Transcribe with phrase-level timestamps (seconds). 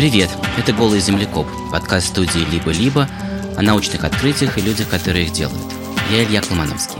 [0.00, 3.06] Привет, это «Голый землекоп», подкаст студии «Либо-либо»
[3.54, 5.60] о научных открытиях и людях, которые их делают.
[6.10, 6.96] Я Илья Кломановский.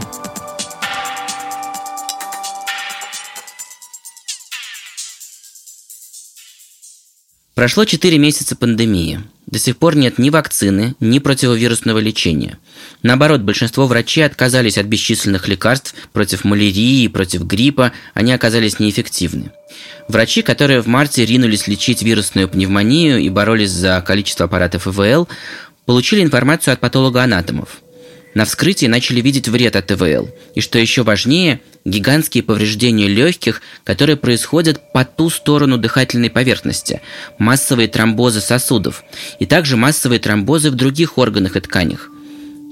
[7.55, 9.23] Прошло 4 месяца пандемии.
[9.51, 12.57] До сих пор нет ни вакцины, ни противовирусного лечения.
[13.03, 19.51] Наоборот, большинство врачей отказались от бесчисленных лекарств против малярии против гриппа, они оказались неэффективны.
[20.07, 25.27] Врачи, которые в марте ринулись лечить вирусную пневмонию и боролись за количество аппаратов ИВЛ,
[25.85, 27.81] получили информацию от патологоанатомов.
[28.33, 30.29] На вскрытии начали видеть вред от ИВЛ.
[30.55, 37.01] И что еще важнее, гигантские повреждения легких, которые происходят по ту сторону дыхательной поверхности,
[37.37, 39.03] массовые тромбозы сосудов
[39.39, 42.09] и также массовые тромбозы в других органах и тканях.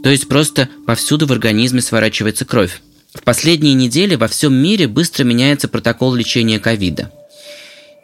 [0.03, 2.81] То есть просто повсюду в организме сворачивается кровь.
[3.13, 7.11] В последние недели во всем мире быстро меняется протокол лечения ковида.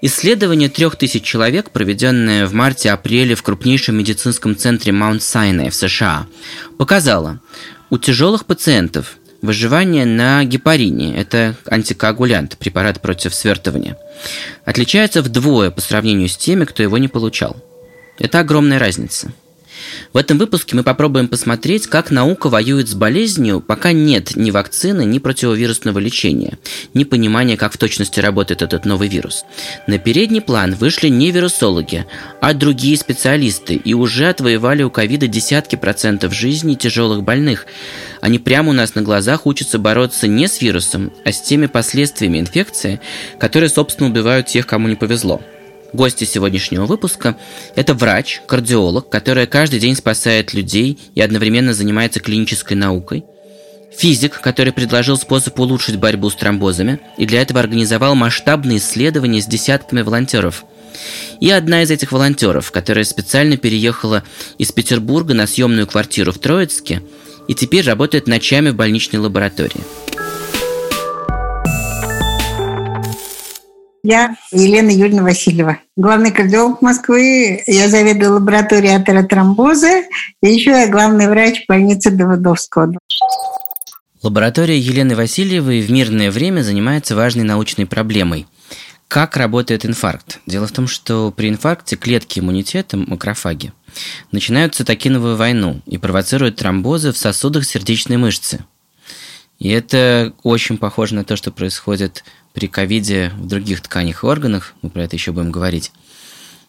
[0.07, 6.27] Исследование 3000 человек, проведенное в марте-апреле в крупнейшем медицинском центре Маунт Сайне в США,
[6.77, 7.39] показало,
[7.89, 13.97] у тяжелых пациентов выживание на гепарине– это антикоагулянт, препарат против свертывания–
[14.63, 17.57] отличается вдвое по сравнению с теми, кто его не получал.
[18.19, 19.33] Это огромная разница–
[20.13, 25.05] в этом выпуске мы попробуем посмотреть, как наука воюет с болезнью, пока нет ни вакцины,
[25.05, 26.57] ни противовирусного лечения,
[26.93, 29.43] ни понимания, как в точности работает этот новый вирус.
[29.87, 32.05] На передний план вышли не вирусологи,
[32.41, 37.65] а другие специалисты и уже отвоевали у ковида десятки процентов жизни тяжелых больных.
[38.21, 42.39] Они прямо у нас на глазах учатся бороться не с вирусом, а с теми последствиями
[42.39, 43.01] инфекции,
[43.39, 45.41] которые, собственно, убивают тех, кому не повезло.
[45.93, 47.37] Гости сегодняшнего выпуска–
[47.75, 53.23] это врач, кардиолог, которая каждый день спасает людей и одновременно занимается клинической наукой,
[53.95, 59.45] физик, который предложил способ улучшить борьбу с тромбозами и для этого организовал масштабные исследования с
[59.45, 60.65] десятками волонтеров.
[61.39, 64.23] И одна из этих волонтеров, которая специально переехала
[64.57, 67.01] из Петербурга на съемную квартиру в Троицке
[67.47, 69.81] и теперь работает ночами в больничной лаборатории–
[74.07, 77.63] Я Елена Юрьевна Васильева, главный кардиолог Москвы.
[77.65, 80.03] Я заведую лабораторией атеротромбоза.
[80.43, 82.93] И еще я главный врач больницы Давыдовского.
[84.21, 88.45] Лаборатория Елены Васильевой в мирное время занимается важной научной проблемой.
[89.07, 90.39] Как работает инфаркт?
[90.45, 93.73] Дело в том, что при инфаркте клетки иммунитета, макрофаги,
[94.31, 98.65] начинают цитокиновую войну и провоцируют тромбозы в сосудах сердечной мышцы.
[99.57, 102.23] И это очень похоже на то, что происходит
[102.55, 105.91] при ковиде в других тканях и органах, мы про это еще будем говорить.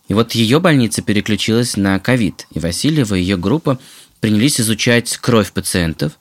[0.08, 3.78] И вот ее больница переключилась на ковид, и Васильева и ее группа
[4.20, 6.12] принялись изучать кровь пациентов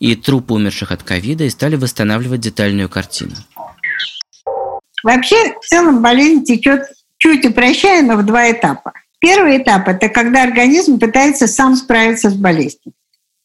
[0.00, 3.32] и трупы умерших от ковида и стали восстанавливать детальную картину.
[5.02, 6.82] Вообще, в целом болезнь течет
[7.18, 8.92] чуть упрощая, но в два этапа.
[9.20, 12.94] Первый этап– это когда организм пытается сам справиться с болезнью.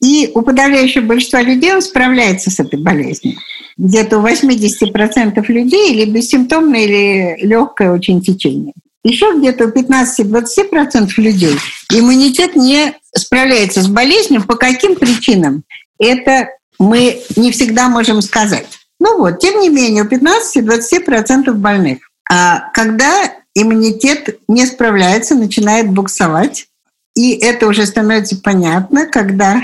[0.01, 3.37] И у подавляющего большинства людей он справляется с этой болезнью.
[3.77, 8.73] Где-то у 80% людей или бессимптомное, или легкое очень течение.
[9.03, 11.55] Еще где-то у 15-20% людей
[11.93, 14.43] иммунитет не справляется с болезнью.
[14.43, 15.63] По каким причинам?
[15.99, 18.67] Это мы не всегда можем сказать.
[18.99, 21.99] Ну вот, тем не менее, у 15-20% больных.
[22.29, 26.67] А когда иммунитет не справляется, начинает буксовать,
[27.15, 29.61] и это уже становится понятно, когда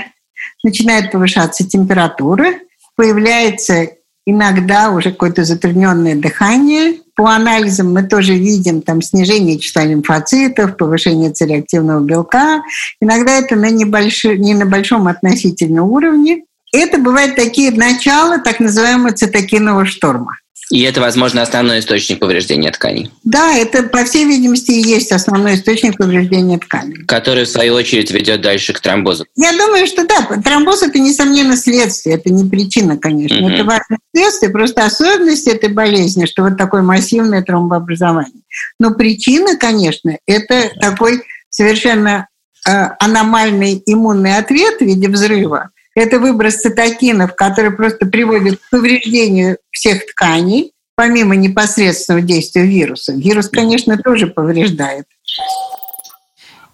[0.62, 2.54] начинает повышаться температура,
[2.96, 3.88] появляется
[4.26, 7.00] иногда уже какое-то затрудненное дыхание.
[7.14, 12.62] По анализам мы тоже видим там снижение числа лимфоцитов, повышение цереактивного белка.
[13.00, 16.42] Иногда это на небольшом, не на большом относительном уровне.
[16.72, 20.38] Это бывают такие начала так называемого цитокинового шторма.
[20.70, 23.10] И это, возможно, основной источник повреждения тканей.
[23.22, 27.04] Да, это, по всей видимости, и есть основной источник повреждения тканей.
[27.06, 29.26] Который, в свою очередь, ведет дальше к тромбозу.
[29.36, 33.36] Я думаю, что да, тромбоз– это, несомненно, следствие, это не причина, конечно.
[33.36, 33.54] Mm-hmm.
[33.54, 38.42] Это важное следствие, просто особенность этой болезни, что вот такое массивное тромбообразование.
[38.80, 42.26] Но причина, конечно, это такой совершенно
[42.66, 49.56] э, аномальный иммунный ответ в виде взрыва, это выброс цитокинов, который просто приводит к повреждению
[49.70, 53.14] всех тканей, помимо непосредственного действия вируса.
[53.14, 55.06] Вирус, конечно, тоже повреждает.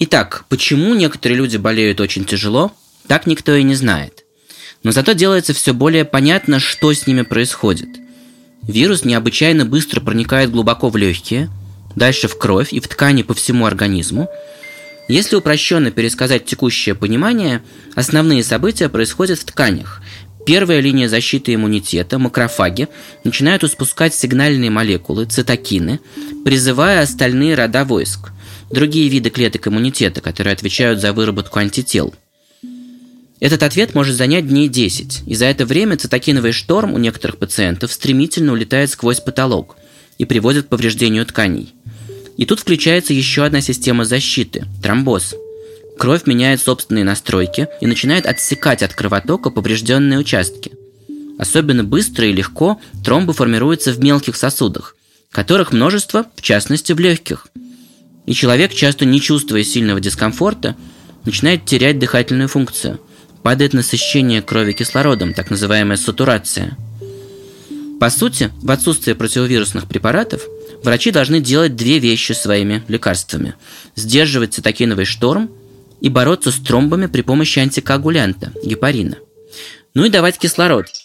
[0.00, 2.72] Итак, почему некоторые люди болеют очень тяжело,
[3.06, 4.24] так никто и не знает.
[4.82, 7.88] Но зато делается все более понятно, что с ними происходит.
[8.62, 11.48] Вирус необычайно быстро проникает глубоко в легкие,
[11.94, 14.28] дальше в кровь и в ткани по всему организму,
[15.08, 17.62] если упрощенно пересказать текущее понимание,
[17.94, 20.00] основные события происходят в тканях.
[20.46, 22.88] Первая линия защиты иммунитета, макрофаги,
[23.22, 26.00] начинают испускать сигнальные молекулы, цитокины,
[26.44, 28.30] призывая остальные рода войск.
[28.70, 32.14] другие виды клеток иммунитета, которые отвечают за выработку антител.
[33.38, 37.92] Этот ответ может занять дней 10, и за это время цитокиновый шторм у некоторых пациентов
[37.92, 39.76] стремительно улетает сквозь потолок
[40.16, 41.74] и приводит к повреждению тканей.
[42.36, 45.34] И тут включается еще одна система защиты– тромбоз.
[45.98, 50.72] Кровь меняет собственные настройки и начинает отсекать от кровотока поврежденные участки.
[51.38, 54.96] Особенно быстро и легко тромбы формируются в мелких сосудах,
[55.30, 57.48] которых множество, в частности в легких.
[58.26, 60.76] И человек, часто не чувствуя сильного дискомфорта,
[61.24, 63.00] начинает терять дыхательную функцию.
[63.42, 66.76] Падает насыщение крови кислородом, так называемая сатурация.
[67.98, 70.42] По сути, в отсутствие противовирусных препаратов,
[70.84, 73.54] врачи должны делать две вещи своими лекарствами.
[73.94, 75.50] Сдерживать цитокиновый шторм
[76.00, 79.18] и бороться с тромбами при помощи антикоагулянта, гепарина.
[79.94, 80.86] Ну и давать кислород–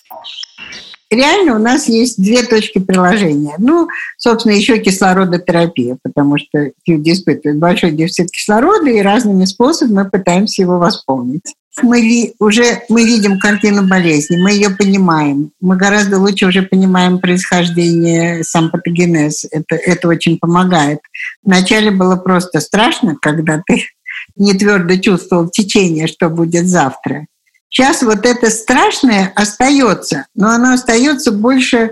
[1.10, 3.56] реально у нас есть две точки приложения.
[3.58, 3.88] Ну,
[4.18, 10.62] собственно, еще кислородотерапия, потому что люди испытывают большой дефицит кислорода, и разными способами мы пытаемся
[10.62, 11.56] его восполнить.
[11.82, 15.52] Мы уже мы видим картину болезни, мы ее понимаем.
[15.62, 19.46] Мы гораздо лучше уже понимаем происхождение, сам патогенез.
[19.52, 21.00] Это, это очень помогает.
[21.44, 23.84] Вначале было просто страшно, когда ты
[24.36, 27.28] не твердо чувствовал течение, что будет завтра.
[27.70, 31.92] Сейчас вот это страшное остается, но оно остается больше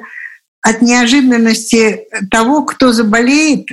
[0.61, 3.67] от неожиданности того, кто заболеет,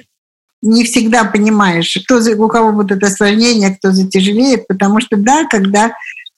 [0.63, 5.93] не всегда понимаешь, кто, у кого будут осложнения, кто затяжелеет, потому что да, когда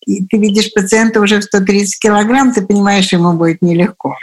[0.06, 4.16] ты видишь пациента уже в 130 килограмм, ты понимаешь, ему будет нелегко.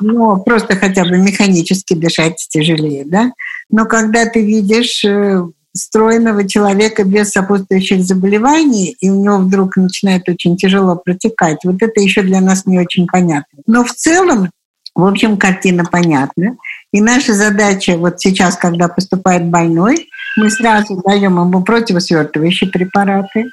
[0.00, 3.32] Но просто хотя бы механически дышать тяжелее, да.
[3.70, 5.42] Но когда ты видишь э,
[5.74, 11.58] стройного человека без сопутствующих заболеваний, и у него вдруг начинает очень тяжело протекать.
[11.64, 13.60] Вот это еще для нас не очень понятно.
[13.66, 14.50] Но в целом,
[14.94, 16.56] в общем, картина понятна.
[16.92, 23.46] И наша задача вот сейчас, когда поступает больной, мы сразу даем ему противосвертывающие препараты,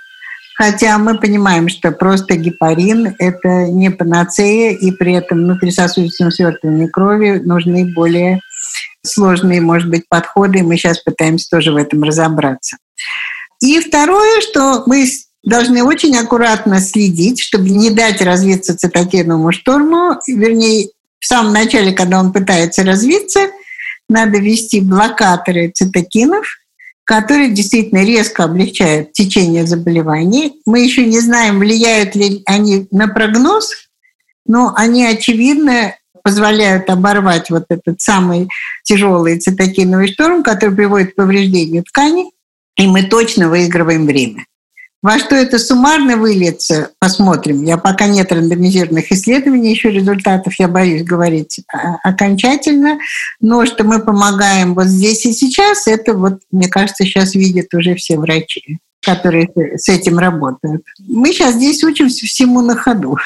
[0.57, 7.39] Хотя мы понимаем, что просто гепарин– это не панацея, и при этом внутрисосудистом свертывании крови
[7.45, 8.39] нужны более
[9.05, 12.77] сложные, может быть, подходы, и мы сейчас пытаемся тоже в этом разобраться.
[13.61, 15.07] И второе, что мы
[15.43, 22.19] должны очень аккуратно следить, чтобы не дать развиться цитокиновому шторму, вернее, в самом начале, когда
[22.19, 23.49] он пытается развиться,
[24.09, 26.45] надо ввести блокаторы цитокинов,
[27.03, 30.61] которые действительно резко облегчают течение заболеваний.
[30.65, 33.71] Мы еще не знаем, влияют ли они на прогноз,
[34.45, 38.49] но они, очевидно, позволяют оборвать вот этот самый
[38.83, 42.31] тяжелый цитокиновый шторм, который приводит к повреждению тканей,
[42.75, 44.45] и мы точно выигрываем время.
[45.03, 47.63] Во что это суммарно выльется, посмотрим.
[47.63, 51.61] Я пока нет рандомизированных исследований, еще результатов, я боюсь говорить
[52.03, 52.97] окончательно.
[53.39, 57.95] Но что мы помогаем вот здесь и сейчас, это вот, мне кажется, сейчас видят уже
[57.95, 60.83] все врачи которые с этим работают.
[60.99, 63.17] Мы сейчас здесь учимся всему на ходу.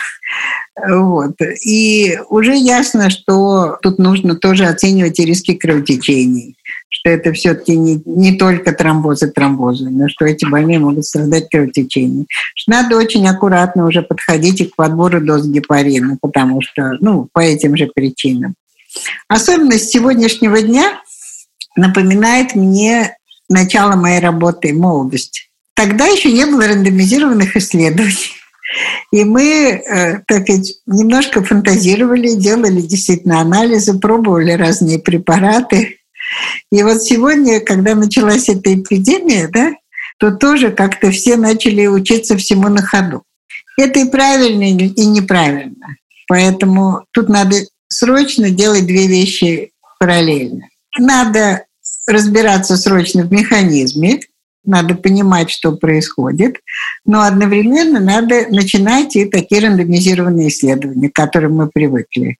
[0.87, 1.35] Вот.
[1.63, 6.55] И уже ясно, что тут нужно тоже оценивать и риски кровотечений,
[6.89, 12.25] что это все-таки не, не только тромбозы, тромбозы, но что эти больные могут страдать кровотечением.
[12.67, 17.77] Надо очень аккуратно уже подходить и к подбору доз гепарина, потому что, ну, по этим
[17.77, 18.55] же причинам.
[19.27, 20.99] Особенность сегодняшнего дня
[21.75, 23.15] напоминает мне
[23.49, 25.49] начало моей работы «Молодость».
[25.73, 28.40] Тогда еще не было рандомизированных исследований.
[29.11, 35.97] И мы, э, так сказать, немножко фантазировали, делали действительно анализы, пробовали разные препараты.
[36.71, 39.73] И вот сегодня, когда началась эта эпидемия, да,
[40.17, 43.23] то тоже как-то все начали учиться всему на ходу.
[43.77, 45.97] Это и правильно, и неправильно.
[46.27, 50.67] Поэтому тут надо срочно делать две вещи параллельно.
[50.97, 51.65] Надо
[52.07, 54.21] разбираться срочно в механизме,
[54.63, 56.57] надо понимать, что происходит,
[57.05, 62.37] но одновременно надо начинать и такие рандомизированные исследования, к которым мы привыкли.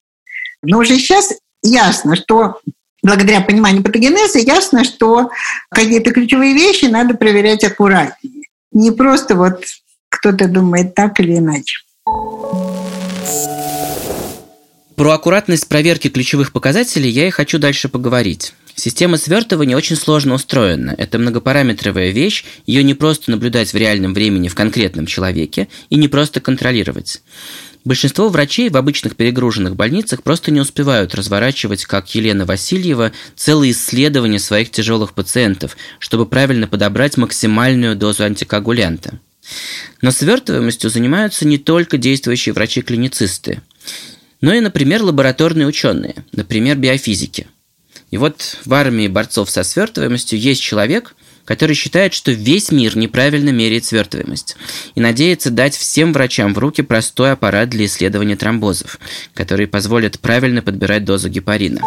[0.62, 2.60] Но уже сейчас ясно, что
[3.02, 5.30] благодаря пониманию патогенеза ясно, что
[5.70, 8.44] какие-то ключевые вещи надо проверять аккуратнее.
[8.70, 9.64] Не просто вот
[10.08, 11.78] кто-то думает так или иначе.
[14.94, 18.54] Про аккуратность проверки ключевых показателей я и хочу дальше поговорить.
[18.74, 20.94] Система свертывания очень сложно устроена.
[20.96, 26.08] Это многопараметровая вещь, ее не просто наблюдать в реальном времени в конкретном человеке и не
[26.08, 27.22] просто контролировать.
[27.84, 34.38] Большинство врачей в обычных перегруженных больницах просто не успевают разворачивать, как Елена Васильева, целые исследования
[34.38, 39.18] своих тяжелых пациентов, чтобы правильно подобрать максимальную дозу антикоагулянта.
[40.00, 43.60] Но свертываемостью занимаются не только действующие врачи-клиницисты,
[44.40, 47.48] но и, например, лабораторные ученые, например, биофизики–
[48.12, 51.16] и вот в армии борцов со свертываемостью есть человек,
[51.46, 54.56] который считает, что весь мир неправильно меряет свертываемость
[54.94, 59.00] и надеется дать всем врачам в руки простой аппарат для исследования тромбозов,
[59.34, 61.80] который позволит правильно подбирать дозу гепарина.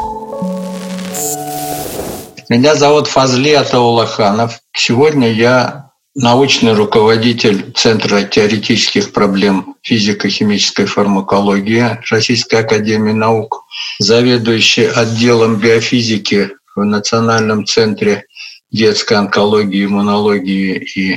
[2.49, 4.59] Меня зовут Фазли Атаулаханов.
[4.73, 5.84] Сегодня я
[6.15, 13.65] научный руководитель Центра теоретических проблем физико-химической фармакологии Российской академии наук,
[13.99, 18.25] заведующий отделом биофизики в Национальном центре
[18.71, 21.13] детской онкологии, иммунологии и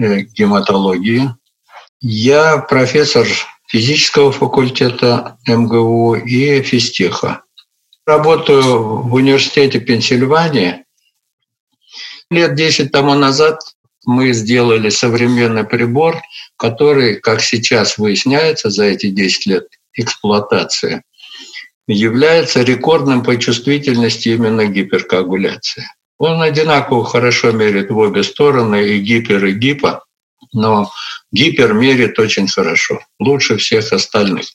[0.00, 1.34] э, гематологии.
[2.00, 3.26] Я профессор
[3.66, 7.42] физического факультета МГУ и физтеха.
[8.06, 10.84] Работаю в университете Пенсильвании.
[12.30, 13.60] Лет 10 тому назад
[14.04, 16.20] мы сделали современный прибор,
[16.56, 21.02] который, как сейчас выясняется за эти 10 лет эксплуатации,
[21.86, 25.84] является рекордным по чувствительности именно гиперкоагуляции.
[26.18, 30.04] Он одинаково хорошо мерит в обе стороны, и гипер, и гипо,
[30.52, 30.90] но
[31.32, 34.46] гипер мерит очень хорошо, лучше всех остальных.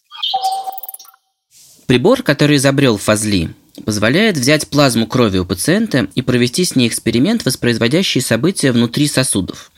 [1.88, 3.50] Прибор, который изобрел Фазли,
[3.86, 9.72] позволяет взять плазму крови у пациента и провести с ней эксперимент, воспроизводящий события внутри сосудов.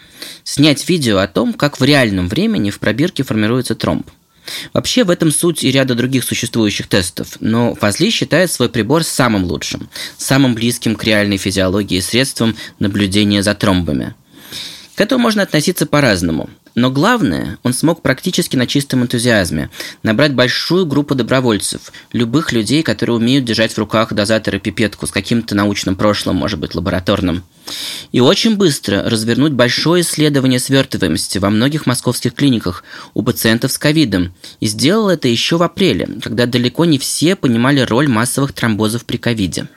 [0.43, 4.09] Снять видео о том, как в реальном времени в пробирке формируется тромб.
[4.73, 9.43] Вообще в этом суть и ряда других существующих тестов, но Фазли считает свой прибор самым
[9.43, 14.15] лучшим, самым близким к реальной физиологии средством наблюдения за тромбами.
[14.95, 16.49] К этому можно относиться по-разному.
[16.79, 19.69] Но главное, он смог практически на чистом энтузиазме
[20.01, 25.11] набрать большую группу добровольцев, любых людей, которые умеют держать в руках дозатор и пипетку с
[25.11, 27.43] каким-то научным прошлым, может быть, лабораторным.
[28.13, 34.33] И очень быстро развернуть большое исследование свертываемости во многих московских клиниках у пациентов с ковидом.
[34.61, 39.17] И сделал это еще в апреле, когда далеко не все понимали роль массовых тромбозов при
[39.17, 39.67] ковиде.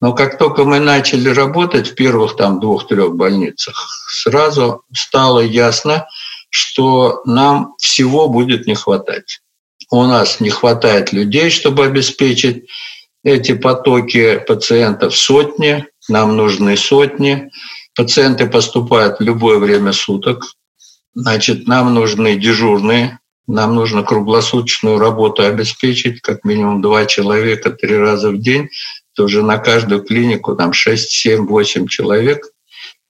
[0.00, 6.06] Но как только мы начали работать в первых там двух-трех больницах, сразу стало ясно,
[6.50, 9.40] что нам всего будет не хватать.
[9.90, 12.68] У нас не хватает людей, чтобы обеспечить
[13.24, 17.50] эти потоки пациентов сотни, нам нужны сотни.
[17.94, 20.44] Пациенты поступают в любое время суток.
[21.14, 28.30] Значит, нам нужны дежурные, нам нужно круглосуточную работу обеспечить, как минимум два человека три раза
[28.30, 28.68] в день
[29.18, 32.46] то уже на каждую клинику там 6, 7, 8 человек.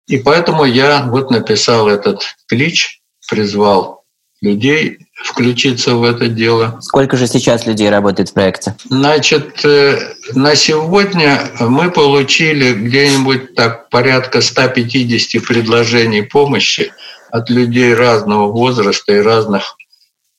[0.06, 4.04] И поэтому я вот написал этот клич, призвал
[4.40, 6.78] людей включиться в это дело.
[6.80, 8.74] Сколько же сейчас людей работает в проекте?
[8.88, 9.98] Значит, э,
[10.32, 16.90] на сегодня мы получили где-нибудь так порядка 150 предложений помощи
[17.30, 19.76] от людей разного возраста и разных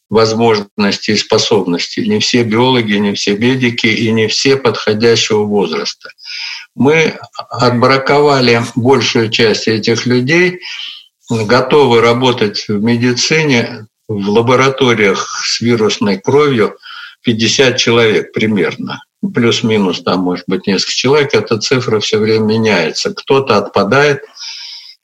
[0.10, 2.08] возможностей и способностей.
[2.08, 6.10] Не все биологи, не все медики и не все подходящего возраста.
[6.76, 7.18] Мы
[7.50, 10.60] отбраковали большую часть этих людей,
[11.30, 16.78] готовы работать в медицине, в лабораториях с вирусной кровью
[17.24, 19.04] 50 человек примерно.
[19.34, 23.14] Плюс-минус там может быть несколько человек, эта цифра все время меняется.
[23.14, 24.24] Кто-то отпадает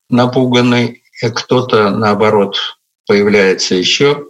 [0.10, 2.58] напуганный, кто-то наоборот
[3.06, 4.26] появляется еще.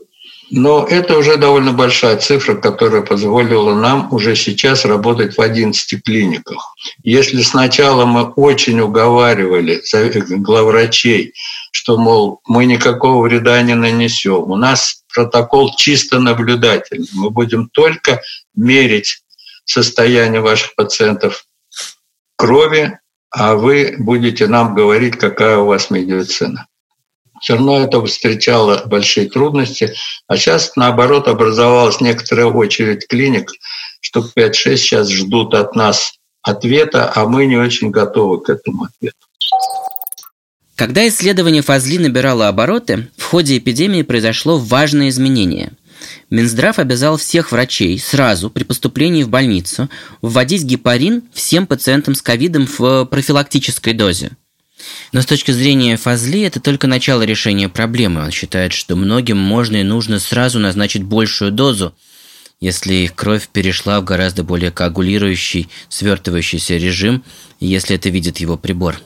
[0.52, 6.76] Но это уже довольно большая цифра, которая позволила нам уже сейчас работать в 11 клиниках.
[7.04, 9.82] Если сначала мы очень уговаривали
[10.38, 11.34] главврачей,
[11.72, 18.22] что, мол, мы никакого вреда не нанесем, у нас протокол чисто наблюдательный, мы будем только
[18.56, 19.24] мерить
[19.66, 21.46] состояние ваших пациентов
[22.36, 23.00] крови,
[23.32, 26.68] а вы будете нам говорить, какая у вас медицина
[27.46, 29.94] все равно это встречало большие трудности.
[30.28, 33.52] А сейчас, наоборот, образовалась некоторая очередь клиник,
[34.02, 39.16] штук 5-6 сейчас ждут от нас ответа, а мы не очень готовы к этому ответу.
[40.76, 45.74] Когда исследование Фазли набирало обороты, в ходе эпидемии произошло важное изменение.
[46.32, 49.88] Минздрав обязал всех врачей сразу при поступлении в больницу
[50.24, 54.32] вводить гепарин всем пациентам с ковидом в профилактической дозе–
[55.12, 58.24] но с точки зрения Фазли это только начало решения проблемы.
[58.24, 61.94] Он считает, что многим можно и нужно сразу назначить большую дозу,
[62.60, 67.24] если их кровь перешла в гораздо более коагулирующий, свертывающийся режим,
[67.60, 68.98] если это видит его прибор.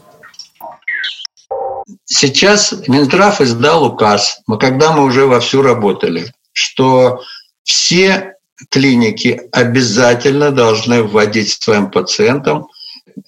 [2.05, 7.23] Сейчас Минздрав издал указ, мы когда мы уже вовсю работали, что
[7.63, 8.33] все
[8.69, 12.67] клиники обязательно должны вводить своим пациентам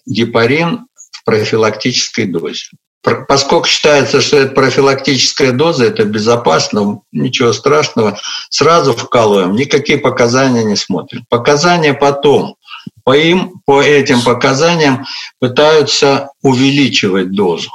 [0.05, 0.87] гепарин
[1.25, 2.67] профилактической дозе.
[3.03, 10.75] Поскольку считается, что это профилактическая доза, это безопасно, ничего страшного, сразу вкалываем, никакие показания не
[10.75, 11.25] смотрим.
[11.27, 12.57] Показания потом,
[13.03, 15.05] по им, по этим показаниям
[15.39, 17.71] пытаются увеличивать дозу.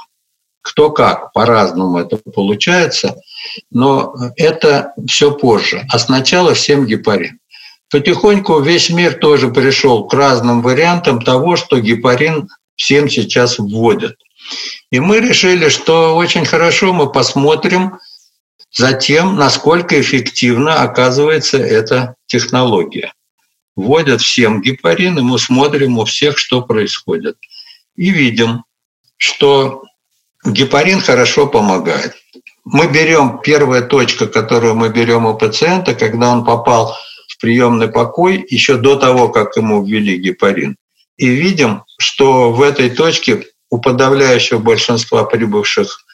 [0.62, 3.16] Кто как, по-разному это получается,
[3.70, 5.86] но это все позже.
[5.92, 7.40] А сначала всем гепарин.
[7.90, 14.16] Потихоньку весь мир тоже пришел к разным вариантам того, что гепарин всем сейчас вводят.
[14.90, 17.98] И мы решили, что очень хорошо мы посмотрим
[18.70, 23.12] за тем, насколько эффективно оказывается эта технология.
[23.74, 27.36] Вводят всем гепарин, и мы смотрим у всех, что происходит.
[27.96, 28.64] И видим,
[29.16, 29.82] что
[30.44, 32.14] гепарин хорошо помогает.
[32.64, 36.96] Мы берем первая точка, которую мы берем у пациента, когда он попал
[37.28, 40.76] в приемный покой еще до того, как ему ввели гепарин.
[41.16, 46.04] И видим, что в этой точке у подавляющего большинства прибывших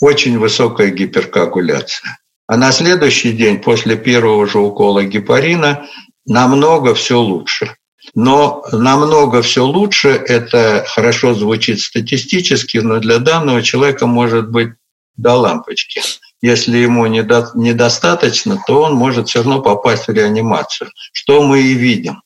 [0.00, 2.18] очень высокая гиперкоагуляция.
[2.48, 5.86] А на следующий день после первого же укола гепарина
[6.24, 7.76] намного все лучше.
[8.14, 14.70] Но намного все лучше, это хорошо звучит статистически, но для данного человека может быть
[15.16, 16.02] до лампочки.
[16.40, 21.74] Если ему недо, недостаточно, то он может все равно попасть в реанимацию, что мы и
[21.74, 22.22] видим.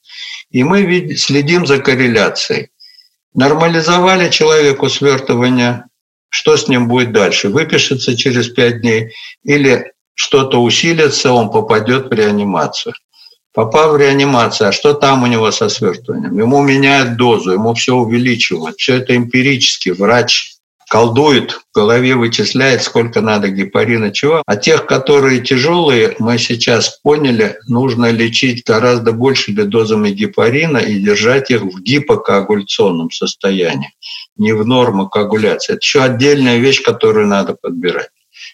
[0.50, 2.70] И мы следим за корреляцией.
[3.34, 5.84] Нормализовали человеку свертывание,
[6.28, 7.48] что с ним будет дальше?
[7.48, 9.12] Выпишется через 5 дней
[9.44, 12.94] или что-то усилится, он попадет в реанимацию.
[13.52, 16.38] Попав в реанимацию, а что там у него со свертыванием?
[16.38, 18.76] Ему меняют дозу, ему все увеличивают.
[18.78, 19.90] Все это эмпирически.
[19.90, 20.56] Врач
[20.90, 24.42] колдует, в голове вычисляет, сколько надо гепарина, чего.
[24.44, 31.52] А тех, которые тяжелые, мы сейчас поняли, нужно лечить гораздо большими дозами гепарина и держать
[31.52, 33.94] их в гипокоагуляционном состоянии,
[34.36, 35.74] не в нормокоагуляции.
[35.74, 38.08] Это еще отдельная вещь, которую надо подбирать.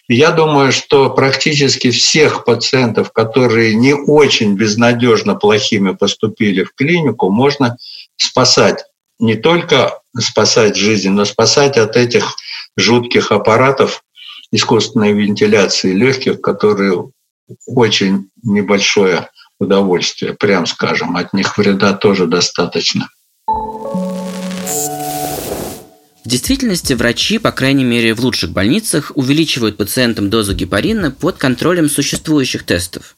[0.07, 7.77] Я думаю, что практически всех пациентов, которые не очень безнадежно плохими поступили в клинику, можно
[8.15, 8.85] спасать
[9.19, 12.35] не только спасать жизнь, но спасать от этих
[12.75, 14.03] жутких аппаратов
[14.51, 17.11] искусственной вентиляции легких, которые
[17.65, 23.09] очень небольшое удовольствие, прям скажем, от них вреда тоже достаточно.
[26.27, 31.89] В действительности врачи, по крайней мере в лучших больницах, увеличивают пациентам дозу гепарина под контролем
[31.89, 33.15] существующих тестов.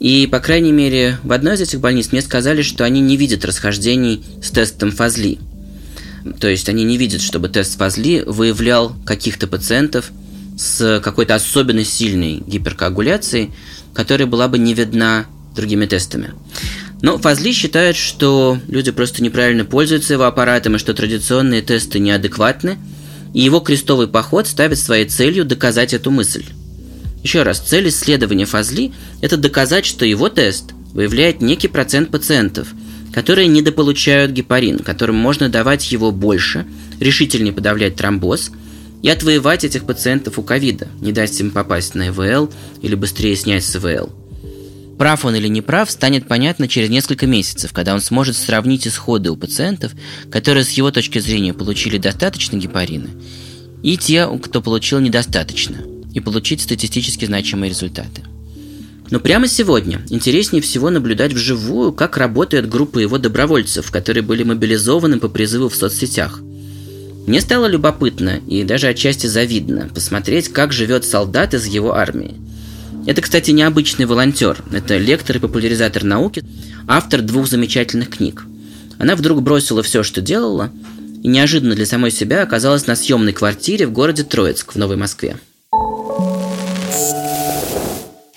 [0.00, 3.44] И, по крайней мере, в одной из этих больниц мне сказали, что они не видят
[3.44, 5.38] расхождений с тестом Фазли.
[6.40, 10.10] То есть они не видят, чтобы тест Фазли выявлял каких-то пациентов
[10.56, 13.50] с какой-то особенно сильной гиперкоагуляцией,
[13.92, 16.32] которая была бы не видна другими тестами.
[17.02, 22.78] Но Фазли считает, что люди просто неправильно пользуются его аппаратом и что традиционные тесты неадекватны,
[23.34, 26.44] и его крестовый поход ставит своей целью доказать эту мысль.
[27.22, 32.68] Еще раз, цель исследования Фазли– это доказать, что его тест выявляет некий процент пациентов,
[33.14, 36.66] которые недополучают гепарин, которым можно давать его больше,
[36.98, 38.50] решительнее подавлять тромбоз
[39.02, 42.50] и отвоевать этих пациентов у ковида, не дать им попасть на ИВЛ
[42.82, 44.10] или быстрее снять с ИВЛ.
[44.98, 49.30] Прав он или не прав, станет понятно через несколько месяцев, когда он сможет сравнить исходы
[49.30, 49.92] у пациентов,
[50.30, 53.10] которые с его точки зрения получили достаточно гепарина,
[53.82, 55.76] и те, кто получил недостаточно–
[56.14, 58.22] и получить статистически значимые результаты.
[59.10, 65.18] Но прямо сегодня интереснее всего наблюдать вживую, как работает группа его добровольцев, которые были мобилизованы
[65.18, 66.40] по призыву в соцсетях.
[67.26, 72.34] Мне стало любопытно и даже отчасти завидно посмотреть, как живет солдат из его армии.
[73.06, 74.62] Это, кстати, необычный волонтер.
[74.72, 76.42] Это лектор и популяризатор науки,
[76.86, 78.44] автор двух замечательных книг.
[78.98, 80.70] Она вдруг бросила все, что делала,
[81.22, 85.36] и неожиданно для самой себя оказалась на съемной квартире в городе Троицк в Новой Москве.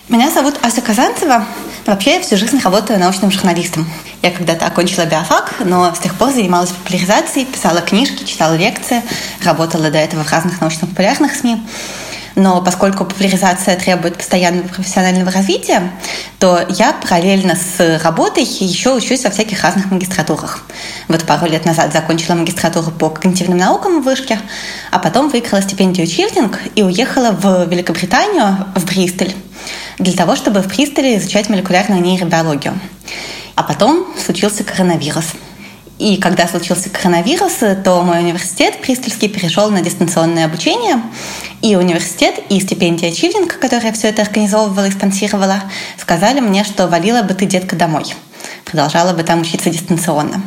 [0.10, 1.46] Меня зовут Ася Казанцева.
[1.86, 3.86] Вообще я всю жизнь работаю научным журналистом.
[4.22, 9.04] Я когда-то окончила биофак, но с тех пор занималась популяризацией, писала книжки, читала лекции,
[9.44, 11.62] работала до этого в разных научно-популярных СМИ.
[12.36, 15.92] Но поскольку популяризация требует постоянного профессионального развития,
[16.40, 20.64] то я параллельно с работой еще учусь во всяких разных магистратурах.
[21.10, 24.40] Вот пару лет назад закончила магистратуру по когнитивным наукам в Вышке,
[24.90, 29.34] а потом выиграла стипендию Чивдинг и уехала в Великобританию, в Бристоль,
[29.98, 32.80] для того, чтобы в Бристоле изучать молекулярную нейробиологию.
[33.56, 35.26] А потом случился коронавирус.
[35.98, 41.02] И когда случился коронавирус, то мой университет Пристольский перешел на дистанционное обучение.
[41.64, 45.64] И университет, и стипендия Чивдинг, которая все это организовывала и спонсировала,
[46.00, 48.06] сказали мне, что валила бы ты, детка, домой.
[48.64, 50.44] Продолжала бы там учиться дистанционно.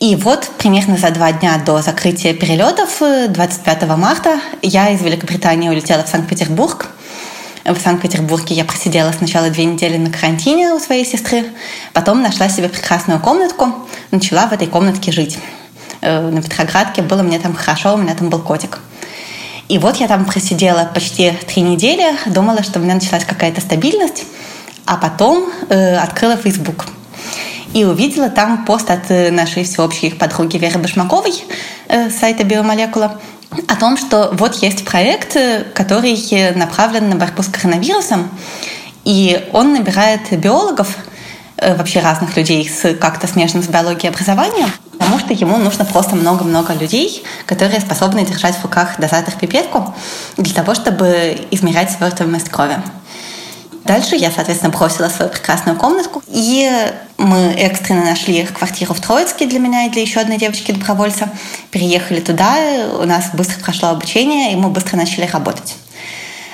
[0.00, 6.02] И вот примерно за два дня до закрытия перелетов, 25 марта, я из Великобритании улетела
[6.02, 6.88] в Санкт-Петербург,
[7.64, 11.46] В Санкт-Петербурге я просидела сначала две недели на карантине у своей сестры,
[11.94, 13.72] потом нашла себе прекрасную комнатку,
[14.10, 15.38] начала в этой комнатке жить.
[16.02, 18.80] Э, на Петроградке было мне там хорошо, у меня там был котик.
[19.68, 24.24] И вот я там просидела почти три недели, думала, что у меня началась какая-то стабильность,
[24.84, 26.84] а потом э, открыла Facebook
[27.72, 31.32] и увидела там пост от э, нашей всеобщей подруги Веры Башмаковой
[31.88, 33.18] э, с сайта Биомолекула
[33.68, 36.14] о том, что вот есть проект, э, который
[36.54, 38.28] направлен на борьбу с коронавирусом,
[39.04, 40.96] и он набирает биологов,
[41.56, 46.74] вообще разных людей с как-то смежным с биологией образованием, потому что ему нужно просто много-много
[46.74, 49.94] людей, которые способны держать в руках дозатор пипетку
[50.36, 52.76] для того, чтобы измерять свертываемость крови.
[53.84, 56.70] Дальше я, соответственно, бросила свою прекрасную комнатку, и
[57.18, 61.28] мы экстренно нашли квартиру в Троицке для меня и для еще одной девочки-добровольца.
[61.70, 62.56] Переехали туда,
[62.98, 65.76] у нас быстро прошло обучение, и мы быстро начали работать.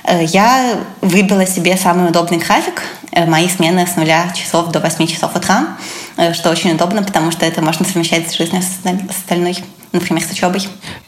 [0.02, 2.82] Э, я выбила себе самый удобный график.
[3.12, 5.76] Э, мои смены с нуля часов до 8 часов утра,
[6.16, 10.30] э, что очень удобно, потому что это можно совмещать с жизнью с остальной например, с
[10.30, 10.60] учебой.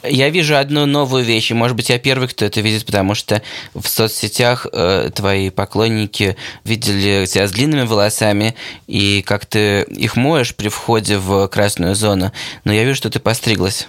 [0.03, 3.41] Я вижу одну новую вещь, и, может быть, я первый, кто это видит, потому что
[3.73, 8.55] в соцсетях э, твои поклонники видели тебя с длинными волосами,
[8.87, 12.31] и как ты их моешь при входе в красную зону,
[12.63, 13.87] но я вижу, что ты постриглась.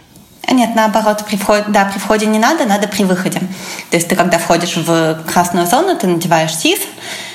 [0.50, 3.40] Нет, наоборот, при входе, да, при входе не надо, надо при выходе.
[3.90, 7.33] То есть ты, когда входишь в красную зону, ты надеваешь СИС, Э,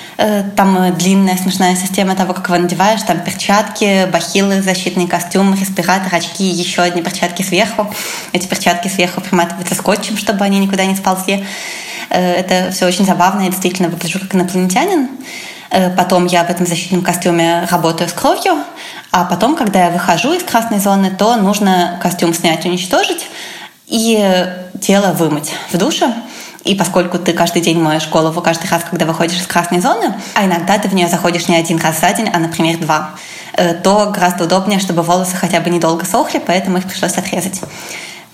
[0.55, 6.13] там э, длинная смешная система того, как его надеваешь, там перчатки, бахилы, защитный костюм, респиратор,
[6.13, 7.93] очки, еще одни перчатки сверху.
[8.33, 11.45] Эти перчатки сверху приматываются скотчем, чтобы они никуда не сползли.
[12.09, 15.09] Э, это все очень забавно, я действительно выгляжу как инопланетянин.
[15.95, 18.53] Потом я в этом защитном костюме работаю с кровью,
[19.11, 23.27] а потом, когда я выхожу из красной зоны, то нужно костюм снять, уничтожить
[23.85, 24.47] и
[24.81, 26.11] тело вымыть в душе.
[26.69, 30.45] И поскольку ты каждый день моешь голову каждый раз, когда выходишь из красной зоны, а
[30.45, 33.15] иногда ты в нее заходишь не один раз за день, а, например, два,
[33.53, 37.59] э, то гораздо удобнее, чтобы волосы хотя бы недолго сохли, поэтому их пришлось отрезать.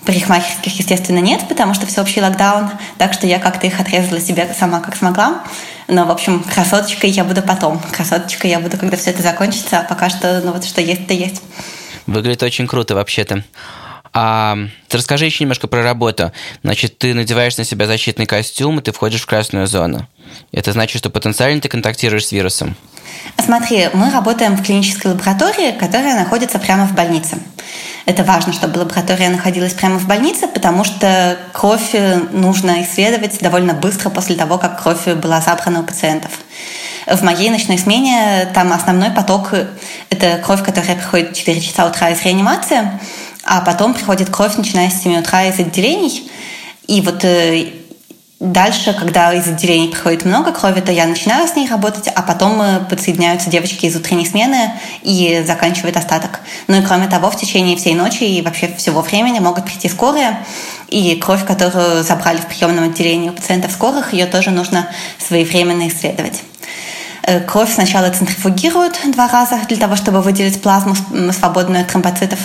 [0.04, 2.68] Парикмахерских, естественно, нет, потому что всеобщий локдаун,
[2.98, 5.42] так что я как-то их отрезала себе сама, как смогла.
[5.88, 7.80] Но, в общем, красоточкой я буду потом.
[7.90, 11.14] Красоточкой я буду, когда все это закончится, а пока что, ну вот что есть, то
[11.14, 11.40] есть.
[12.06, 13.44] Выглядит очень круто вообще-то.
[14.18, 14.56] А,
[14.90, 16.32] расскажи еще немножко про работу.
[16.62, 20.08] Значит, ты надеваешь на себя защитный костюм, и ты входишь в красную зону.
[20.52, 22.76] Это значит, что потенциально ты контактируешь с вирусом.
[23.38, 27.36] Смотри, мы работаем в клинической лаборатории, которая находится прямо в больнице.
[28.06, 31.94] Это важно, чтобы лаборатория находилась прямо в больнице, потому что кровь
[32.32, 36.30] нужно исследовать довольно быстро после того, как кровь была забрана у пациентов.
[37.06, 39.52] В моей ночной смене там основной поток–
[40.10, 42.90] это кровь, которая приходит в 4 часа утра из реанимации–
[43.46, 46.30] а потом приходит кровь, начиная с 7 утра из отделений.
[46.88, 47.66] И вот э,
[48.40, 52.60] дальше, когда из отделений приходит много крови, то я начинаю с ней работать, а потом
[52.60, 56.40] э, подсоединяются девочки из утренней смены и заканчивают остаток.
[56.66, 60.44] Ну и кроме того, в течение всей ночи и вообще всего времени могут прийти скорые,
[60.88, 66.42] и кровь, которую забрали в приемном отделении у пациентов скорых, ее тоже нужно своевременно исследовать.
[67.26, 70.94] Э, кровь сначала центрифугируют два раза для того, чтобы выделить плазму,
[71.32, 72.38] свободную от тромбоцитов,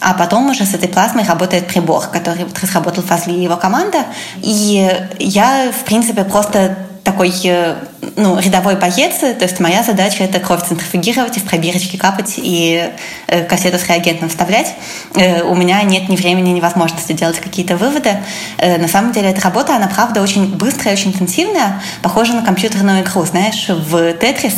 [0.00, 4.04] а потом уже с этой плазмой работает прибор, который вот разработал Фазли и его команда.
[4.36, 4.88] И
[5.18, 6.76] я, в принципе, просто
[7.10, 7.74] такой э,
[8.16, 12.88] ну, рядовой боец, то есть моя задача это кровь центрифугировать и в пробирочки капать и
[13.26, 14.74] э, кассету с реагентом вставлять.
[15.16, 18.16] Э, у меня нет ни времени, ни возможности делать какие-то выводы.
[18.58, 23.24] На самом деле эта работа, она правда очень быстрая, очень интенсивная, похожа на компьютерную игру,
[23.24, 24.54] знаешь, в Тетрис.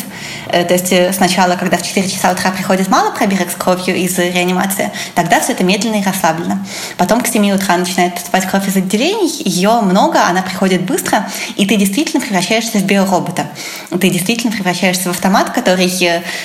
[0.51, 4.91] То есть сначала, когда в 4 часа утра приходит мало пробирок с кровью из реанимации,
[5.15, 6.67] тогда все это медленно и расслабленно.
[6.97, 11.67] Потом к 7 утра начинает поступать кровь из отделений, ее много, она приходит быстро, и
[11.67, 13.47] ты действительно превращаешься в биоробота.
[13.91, 15.91] Ты действительно превращаешься в автомат, который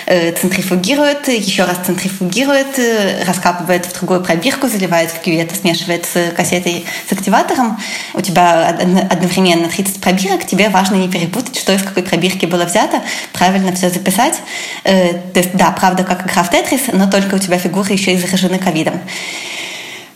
[0.06, 6.32] э, центрифугирует, еще раз центрифугирует, э, раскапывает в другую пробирку, заливает в кювет, смешивает с
[6.36, 7.80] кассетой с активатором.
[8.14, 8.70] У тебя
[9.10, 13.02] одновременно 30 пробирок, тебе важно не перепутать, что из какой пробирки было взято,
[13.34, 14.40] правильно все записать.
[14.84, 18.14] Э, то есть, да, правда, как игра в Тетрис, но только у тебя фигуры еще
[18.14, 19.00] и заражены ковидом.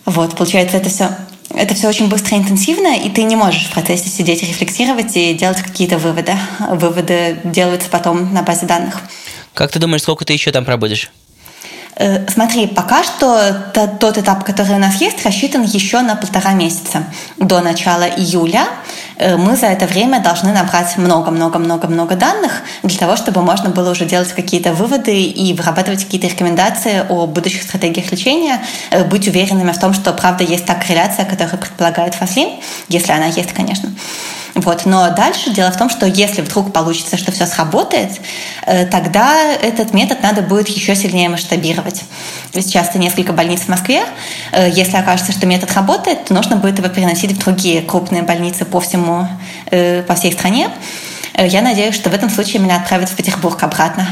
[0.06, 1.10] Вот, получается, это все
[1.56, 5.34] это все очень быстро и интенсивно, и ты не можешь в процессе сидеть, рефлексировать и
[5.34, 6.34] делать какие-то выводы.
[6.70, 9.02] Выводы делаются потом на базе данных.
[9.54, 11.12] Как ты думаешь, сколько ты еще там пробудешь?
[11.96, 17.04] Э, смотри, пока что тот этап, который у нас есть, рассчитан еще на полтора месяца.
[17.38, 18.66] До начала июля
[19.18, 24.06] э, мы за это время должны набрать много-много-много-много данных для того, чтобы можно было уже
[24.06, 29.80] делать какие-то выводы и вырабатывать какие-то рекомендации о будущих стратегиях лечения, э, быть уверенными в
[29.80, 32.50] том, что правда есть та корреляция, которую предполагает Фаслин,
[32.88, 33.90] если она есть, конечно.
[34.56, 34.86] Вот.
[34.86, 38.20] Но дальше дело в том, что если вдруг получится, что все сработает,
[38.66, 42.04] э, тогда этот метод надо будет еще сильнее масштабировать.
[42.54, 44.04] Сейчас это несколько больниц в Москве.
[44.52, 48.66] Э, если окажется, что метод работает, то нужно будет его переносить в другие крупные больницы
[48.66, 49.28] по всему,
[49.72, 50.70] э, по всей стране.
[51.38, 54.06] Я надеюсь, что в этом случае меня отправят в Петербург обратно,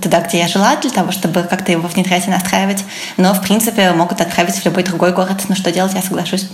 [0.00, 2.84] туда, где я жила, для того, чтобы как-то его внедрять и настраивать.
[3.16, 5.42] Но, в принципе, могут отправить в любой другой город.
[5.48, 6.46] Но что делать, я соглашусь.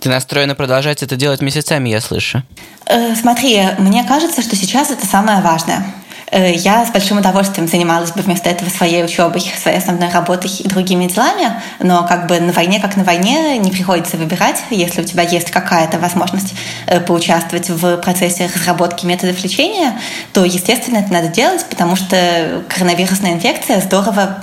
[0.00, 2.42] Ты настроена продолжать это делать месяцами, я слышу.
[2.86, 5.84] Э, смотри, мне кажется, что сейчас это самое важное.
[6.30, 10.68] Э, я с большим удовольствием занималась бы вместо этого своей учебой, своей основной работой и
[10.68, 14.62] другими делами, но как бы на войне, как на войне, не приходится выбирать.
[14.70, 16.54] Если у тебя есть какая-то возможность
[16.86, 19.98] э, поучаствовать в процессе разработки методов лечения,
[20.32, 24.42] то, естественно, это надо делать, потому что коронавирусная инфекция здорово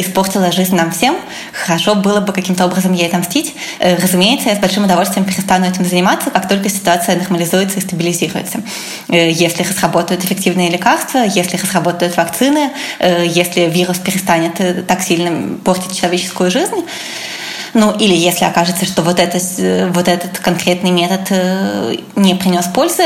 [0.00, 1.16] испортила жизнь нам всем.
[1.52, 3.54] Хорошо было бы каким-то образом ей отомстить.
[3.78, 8.62] Э, разумеется, я с большим удовольствием перестану этим заниматься, как только ситуация нормализуется и стабилизируется.
[9.08, 16.50] Э, если разработают эффективные лекарства, если разработают вакцины, если вирус перестанет так сильно портить человеческую
[16.50, 16.84] жизнь,
[17.74, 19.38] ну, или если окажется, что вот, это,
[19.92, 23.04] вот этот конкретный метод э, не принес пользы,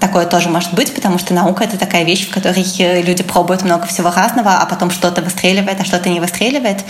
[0.00, 3.62] такое тоже может быть, потому что наука— это такая вещь, в которой э, люди пробуют
[3.62, 6.84] много всего разного, а потом что-то выстреливает, а что-то не выстреливает.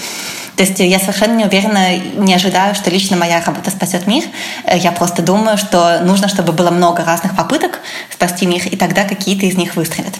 [0.57, 4.25] То есть я совершенно не уверена, не ожидаю, что лично моя работа спасет мир.
[4.65, 7.81] Э, я просто думаю, что нужно, чтобы было много разных попыток
[8.11, 10.15] спасти мир, и тогда какие-то из них выстрелят.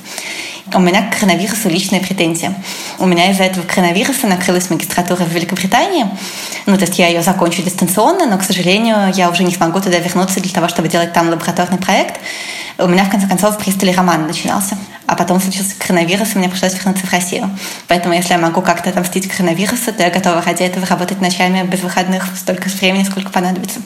[0.75, 2.55] У меня к коронавирусу личные претензии.
[2.99, 6.07] У меня из-за этого коронавируса накрылась магистратура в Великобритании.
[6.67, 9.99] Ну, то есть я ее закончу дистанционно, но, к сожалению, я уже не смогу туда
[9.99, 12.21] вернуться для того, чтобы делать там лабораторный проект.
[12.81, 14.79] У меня, в конце концов, в Бристоле роман начинался.
[15.07, 17.51] А потом случился коронавирус, и мне пришлось вернуться в Россию.
[17.89, 21.81] Поэтому, если я могу как-то отомстить коронавирусу, то я готова ради этого работать ночами без
[21.81, 23.81] выходных столько времени, сколько понадобится.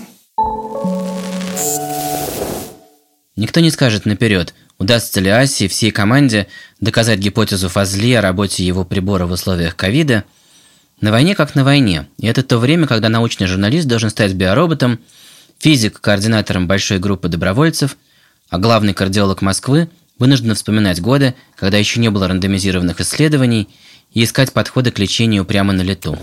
[3.35, 6.49] Никто не скажет наперед, удастся ли Асе и всей команде
[6.81, 10.25] доказать гипотезу Фазли о работе его прибора в условиях ковида.
[11.01, 15.01] На войне как на войне, и это то время, когда научный журналист должен стать биороботом,
[15.59, 17.97] физик– координатором большой группы добровольцев,
[18.53, 19.89] а главный кардиолог Москвы
[20.19, 23.67] вынужден вспоминать годы, когда еще не было рандомизированных исследований,
[24.13, 26.19] и искать подходы к лечению прямо на лету.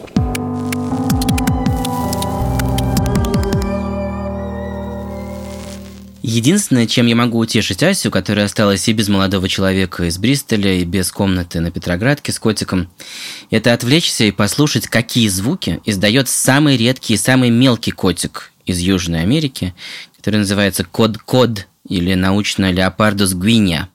[6.21, 10.85] Единственное, чем я могу утешить Асю, которая осталась и без молодого человека из Бристоля, и
[10.85, 12.91] без комнаты на Петроградке с котиком,
[13.49, 19.21] это отвлечься и послушать, какие звуки издает самый редкий и самый мелкий котик из Южной
[19.21, 19.73] Америки,
[20.15, 23.89] который называется код-код или научно леопардус гвиния.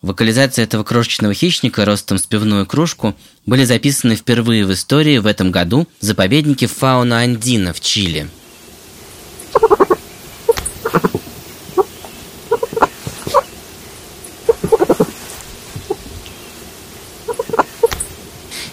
[0.00, 3.14] Вокализации этого крошечного хищника ростом с пивную кружку
[3.46, 8.28] были записаны впервые в истории в этом году в заповеднике Фауна Андина в Чили–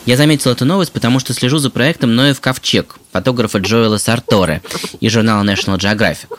[0.09, 4.63] Я заметил эту новость, потому что слежу за проектом «Ноев ковчег» фотографа Джоэла Сарторе
[4.99, 6.35] и журнала National Geographic.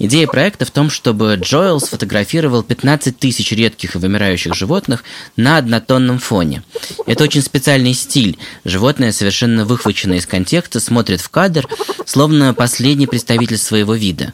[0.00, 5.04] Идея проекта в том, чтобы Джоэл сфотографировал 15 тысяч редких и вымирающих животных
[5.36, 6.64] на однотонном фоне.
[7.06, 8.38] Это очень специальный стиль.
[8.64, 11.68] Животное, совершенно выхваченное из контекста, смотрит в кадр,
[12.04, 14.32] словно последний представитель своего вида.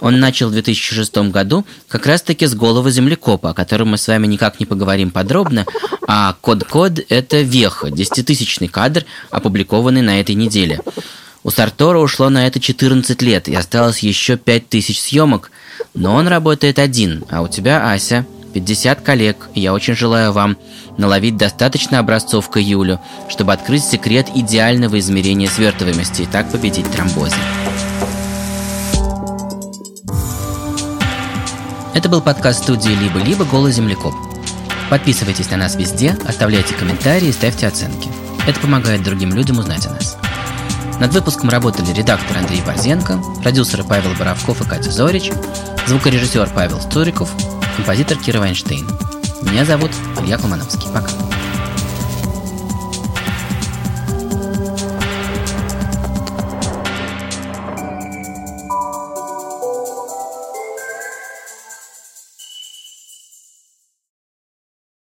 [0.00, 4.26] Он начал в 2006 году как раз-таки с голого землекопа, о котором мы с вами
[4.26, 5.66] никак не поговорим подробно,
[6.06, 10.80] а код-код– это веха, десятитысячный кадр, опубликованный на этой неделе.
[11.42, 15.50] У Сартора ушло на это 14 лет, и осталось еще 5000 съемок,
[15.94, 20.56] но он работает один, а у тебя, Ася, 50 коллег, и я очень желаю вам
[20.96, 27.36] наловить достаточно образцов к июлю, чтобы открыть секрет идеального измерения свертываемости и так победить тромбозы.
[31.98, 33.44] Это был подкаст студии «Либо-либо.
[33.44, 34.14] Голый землекоп».
[34.88, 38.08] Подписывайтесь на нас везде, оставляйте комментарии и ставьте оценки.
[38.46, 40.16] Это помогает другим людям узнать о нас.
[41.00, 45.32] Над выпуском работали редактор Андрей Борзенко, продюсеры Павел Боровков и Катя Зорич,
[45.88, 47.32] звукорежиссер Павел Стуриков,
[47.74, 48.88] композитор Кира Вайнштейн.
[49.42, 50.88] Меня зовут Илья Колмановский.
[50.94, 51.10] Пока.